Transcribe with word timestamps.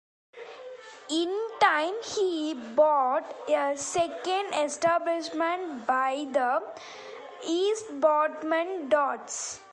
In 1.11 1.37
time, 1.59 1.93
he 2.03 2.55
bought 2.55 3.31
a 3.47 3.75
second 3.77 4.51
establishment 4.55 5.85
by 5.85 6.25
the 6.31 6.63
East 7.45 7.85
Boston 7.99 8.89
docks. 8.89 9.59